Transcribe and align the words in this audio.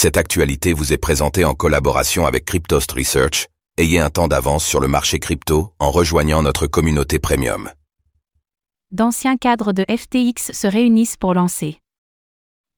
Cette 0.00 0.16
actualité 0.16 0.74
vous 0.74 0.92
est 0.92 0.96
présentée 0.96 1.44
en 1.44 1.54
collaboration 1.54 2.24
avec 2.24 2.44
Cryptost 2.44 2.92
Research. 2.92 3.48
Ayez 3.78 3.98
un 3.98 4.10
temps 4.10 4.28
d'avance 4.28 4.64
sur 4.64 4.78
le 4.78 4.86
marché 4.86 5.18
crypto 5.18 5.72
en 5.80 5.90
rejoignant 5.90 6.40
notre 6.40 6.68
communauté 6.68 7.18
premium. 7.18 7.68
D'anciens 8.92 9.36
cadres 9.36 9.72
de 9.72 9.84
FTX 9.90 10.52
se 10.52 10.68
réunissent 10.68 11.16
pour 11.16 11.34
lancer 11.34 11.80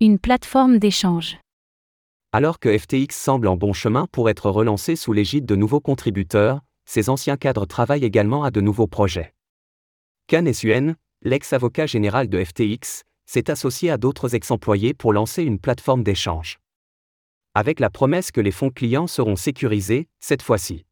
une 0.01 0.19
plateforme 0.19 0.79
d'échange. 0.79 1.37
Alors 2.33 2.59
que 2.59 2.75
FTX 2.79 3.15
semble 3.15 3.49
en 3.49 3.57
bon 3.57 3.75
chemin 3.75 4.07
pour 4.13 4.31
être 4.31 4.49
relancé 4.49 4.97
sous 4.97 5.13
l'égide 5.13 5.45
de 5.45 5.57
nouveaux 5.57 5.81
contributeurs, 5.81 6.63
ses 6.87 7.11
anciens 7.11 7.37
cadres 7.37 7.67
travaillent 7.67 8.07
également 8.07 8.45
à 8.45 8.51
de 8.51 8.63
nouveaux 8.63 8.87
projets. 8.87 9.35
Kan 10.27 10.51
Suen, 10.55 10.97
l'ex-avocat 11.21 11.85
général 11.85 12.31
de 12.31 12.43
FTX, 12.43 13.03
s'est 13.27 13.51
associé 13.51 13.91
à 13.91 13.99
d'autres 13.99 14.35
ex-employés 14.35 14.95
pour 14.95 15.13
lancer 15.13 15.43
une 15.43 15.59
plateforme 15.59 16.03
d'échange. 16.03 16.59
Avec 17.57 17.81
la 17.81 17.91
promesse 17.91 18.31
que 18.31 18.41
les 18.41 18.53
fonds 18.53 18.71
clients 18.71 19.09
seront 19.09 19.35
sécurisés, 19.35 20.07
cette 20.21 20.41
fois-ci. 20.41 20.85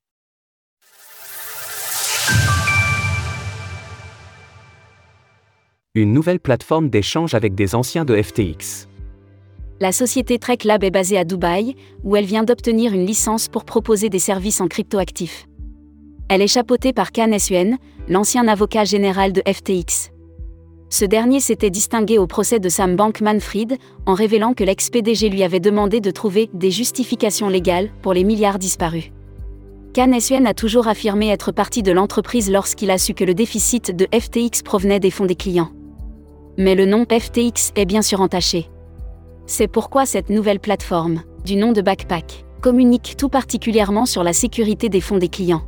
Une 5.94 6.12
nouvelle 6.12 6.40
plateforme 6.40 6.90
d'échange 6.90 7.34
avec 7.34 7.54
des 7.54 7.76
anciens 7.76 8.04
de 8.04 8.20
FTX. 8.20 8.88
La 9.78 9.92
société 9.92 10.40
Trek 10.40 10.58
Lab 10.64 10.82
est 10.82 10.90
basée 10.90 11.16
à 11.16 11.24
Dubaï, 11.24 11.76
où 12.02 12.16
elle 12.16 12.24
vient 12.24 12.42
d'obtenir 12.42 12.92
une 12.92 13.06
licence 13.06 13.48
pour 13.48 13.64
proposer 13.64 14.08
des 14.08 14.18
services 14.18 14.60
en 14.60 14.66
cryptoactifs. 14.66 15.46
Elle 16.28 16.42
est 16.42 16.48
chapeautée 16.48 16.92
par 16.92 17.12
Kan 17.12 17.38
Suen, 17.38 17.78
l'ancien 18.08 18.48
avocat 18.48 18.84
général 18.84 19.32
de 19.32 19.42
FTX. 19.46 20.10
Ce 20.90 21.04
dernier 21.04 21.40
s'était 21.40 21.70
distingué 21.70 22.16
au 22.16 22.26
procès 22.26 22.60
de 22.60 22.68
Sam 22.70 22.96
Bankman-Fried 22.96 23.76
en 24.06 24.14
révélant 24.14 24.54
que 24.54 24.64
l'ex-PDG 24.64 25.28
lui 25.28 25.42
avait 25.42 25.60
demandé 25.60 26.00
de 26.00 26.10
trouver 26.10 26.48
des 26.54 26.70
justifications 26.70 27.50
légales 27.50 27.90
pour 28.00 28.14
les 28.14 28.24
milliards 28.24 28.58
disparus. 28.58 29.12
Kan 29.92 30.18
Suen 30.20 30.46
a 30.46 30.54
toujours 30.54 30.88
affirmé 30.88 31.28
être 31.28 31.52
parti 31.52 31.82
de 31.82 31.92
l'entreprise 31.92 32.50
lorsqu'il 32.50 32.90
a 32.90 32.96
su 32.96 33.12
que 33.12 33.24
le 33.24 33.34
déficit 33.34 33.94
de 33.94 34.06
FTX 34.18 34.62
provenait 34.62 35.00
des 35.00 35.10
fonds 35.10 35.26
des 35.26 35.34
clients. 35.34 35.70
Mais 36.56 36.74
le 36.74 36.86
nom 36.86 37.04
FTX 37.04 37.72
est 37.76 37.84
bien 37.84 38.02
sûr 38.02 38.22
entaché. 38.22 38.68
C'est 39.46 39.68
pourquoi 39.68 40.06
cette 40.06 40.30
nouvelle 40.30 40.60
plateforme, 40.60 41.22
du 41.44 41.56
nom 41.56 41.72
de 41.72 41.82
Backpack, 41.82 42.44
communique 42.62 43.14
tout 43.18 43.28
particulièrement 43.28 44.06
sur 44.06 44.22
la 44.22 44.32
sécurité 44.32 44.88
des 44.88 45.00
fonds 45.00 45.18
des 45.18 45.28
clients. 45.28 45.62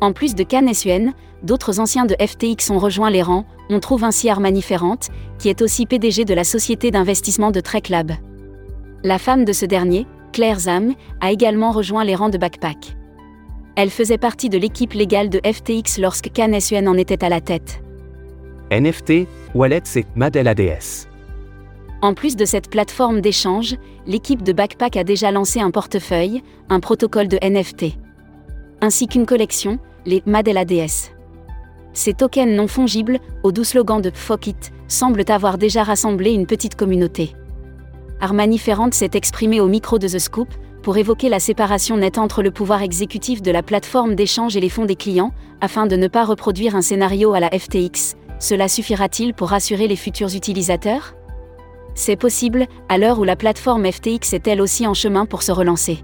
En 0.00 0.12
plus 0.12 0.34
de 0.34 0.44
Can 0.44 0.72
Suen, 0.74 1.12
d'autres 1.42 1.80
anciens 1.80 2.06
de 2.06 2.16
FTX 2.20 2.70
ont 2.70 2.78
rejoint 2.78 3.10
les 3.10 3.22
rangs, 3.22 3.46
on 3.70 3.80
trouve 3.80 4.04
ainsi 4.04 4.28
Armani 4.28 4.62
Ferrante, 4.62 5.08
qui 5.38 5.48
est 5.48 5.62
aussi 5.62 5.86
PDG 5.86 6.24
de 6.24 6.34
la 6.34 6.44
société 6.44 6.90
d'investissement 6.90 7.50
de 7.50 7.60
Trek 7.60 7.82
Lab. 7.90 8.12
La 9.04 9.18
femme 9.18 9.44
de 9.44 9.52
ce 9.52 9.66
dernier, 9.66 10.06
Claire 10.32 10.58
Zam, 10.58 10.94
a 11.20 11.30
également 11.30 11.70
rejoint 11.70 12.04
les 12.04 12.14
rangs 12.14 12.30
de 12.30 12.38
Backpack. 12.38 12.96
Elle 13.76 13.90
faisait 13.90 14.18
partie 14.18 14.48
de 14.48 14.58
l'équipe 14.58 14.92
légale 14.92 15.30
de 15.30 15.40
FTX 15.44 16.00
lorsque 16.00 16.30
Can 16.34 16.58
Suen 16.60 16.88
en 16.88 16.94
était 16.94 17.24
à 17.24 17.28
la 17.28 17.40
tête. 17.40 17.80
NFT, 18.70 19.26
Wallet 19.54 19.82
c'est 19.84 20.06
Madel 20.16 20.48
ADS. 20.48 21.06
En 22.02 22.14
plus 22.14 22.36
de 22.36 22.44
cette 22.44 22.70
plateforme 22.70 23.20
d'échange, 23.20 23.76
l'équipe 24.06 24.42
de 24.42 24.52
Backpack 24.52 24.96
a 24.96 25.04
déjà 25.04 25.30
lancé 25.30 25.60
un 25.60 25.70
portefeuille, 25.70 26.42
un 26.68 26.80
protocole 26.80 27.28
de 27.28 27.38
NFT, 27.42 27.96
ainsi 28.80 29.08
qu'une 29.08 29.26
collection, 29.26 29.78
les 30.06 30.22
Madel 30.26 30.56
ADS. 30.56 31.17
Ces 31.98 32.14
tokens 32.14 32.54
non 32.54 32.68
fongibles, 32.68 33.18
au 33.42 33.50
doux 33.50 33.64
slogan 33.64 34.00
de 34.00 34.12
Fuck 34.14 34.46
It, 34.46 34.70
semblent 34.86 35.24
avoir 35.26 35.58
déjà 35.58 35.82
rassemblé 35.82 36.30
une 36.30 36.46
petite 36.46 36.76
communauté. 36.76 37.34
Armani 38.20 38.58
Ferrand 38.58 38.92
s'est 38.92 39.10
exprimé 39.14 39.60
au 39.60 39.66
micro 39.66 39.98
de 39.98 40.06
The 40.06 40.20
Scoop 40.20 40.46
pour 40.84 40.96
évoquer 40.96 41.28
la 41.28 41.40
séparation 41.40 41.96
nette 41.96 42.18
entre 42.18 42.40
le 42.40 42.52
pouvoir 42.52 42.82
exécutif 42.82 43.42
de 43.42 43.50
la 43.50 43.64
plateforme 43.64 44.14
d'échange 44.14 44.56
et 44.56 44.60
les 44.60 44.68
fonds 44.68 44.84
des 44.84 44.94
clients, 44.94 45.32
afin 45.60 45.88
de 45.88 45.96
ne 45.96 46.06
pas 46.06 46.24
reproduire 46.24 46.76
un 46.76 46.82
scénario 46.82 47.32
à 47.32 47.40
la 47.40 47.50
FTX. 47.50 48.14
Cela 48.38 48.68
suffira-t-il 48.68 49.34
pour 49.34 49.48
rassurer 49.48 49.88
les 49.88 49.96
futurs 49.96 50.36
utilisateurs? 50.36 51.16
C'est 51.96 52.14
possible, 52.14 52.68
à 52.88 52.98
l'heure 52.98 53.18
où 53.18 53.24
la 53.24 53.34
plateforme 53.34 53.90
FTX 53.90 54.34
est 54.34 54.46
elle 54.46 54.60
aussi 54.60 54.86
en 54.86 54.94
chemin 54.94 55.26
pour 55.26 55.42
se 55.42 55.50
relancer. 55.50 55.98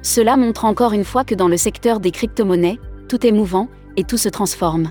Cela 0.00 0.38
montre 0.38 0.64
encore 0.64 0.94
une 0.94 1.04
fois 1.04 1.24
que 1.24 1.34
dans 1.34 1.48
le 1.48 1.58
secteur 1.58 2.00
des 2.00 2.12
crypto-monnaies, 2.12 2.78
tout 3.10 3.26
est 3.26 3.30
mouvant 3.30 3.68
et 3.98 4.04
tout 4.04 4.16
se 4.16 4.30
transforme. 4.30 4.90